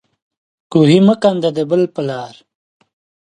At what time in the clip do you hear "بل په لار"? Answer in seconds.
1.69-2.33